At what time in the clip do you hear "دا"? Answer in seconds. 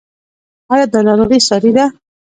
0.93-0.99